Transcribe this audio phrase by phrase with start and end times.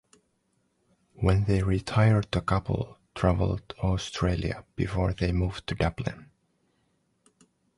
[1.13, 6.27] When they retired the couple travelled Australia before they moved to Dublin.